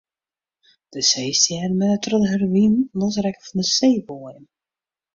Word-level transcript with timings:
De 0.93 1.01
seestjerren 1.09 1.77
binne 1.79 1.97
troch 2.03 2.23
de 2.23 2.27
hurde 2.31 2.49
wyn 2.55 2.75
losrekke 2.99 3.41
fan 3.47 3.59
de 3.61 3.65
seeboaiem. 3.75 4.45